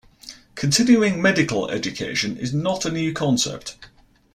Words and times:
Continuing 0.55 1.21
medical 1.21 1.69
education 1.69 2.35
is 2.35 2.51
not 2.55 2.85
a 2.85 2.91
new 2.91 3.13
concept. 3.13 3.75